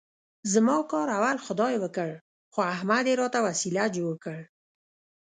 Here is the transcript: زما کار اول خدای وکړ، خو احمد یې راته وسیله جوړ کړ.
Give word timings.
زما 0.53 0.77
کار 0.91 1.07
اول 1.17 1.37
خدای 1.45 1.75
وکړ، 1.79 2.09
خو 2.53 2.59
احمد 2.75 3.03
یې 3.09 3.15
راته 3.21 3.39
وسیله 3.47 3.83
جوړ 3.95 4.13
کړ. 4.23 4.37